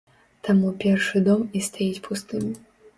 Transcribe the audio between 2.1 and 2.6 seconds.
пустым.